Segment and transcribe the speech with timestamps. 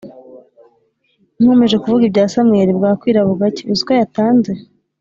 [1.39, 4.51] nkomeje kuvuga ibya Samweli bwa kwira bugacya uziko yatanze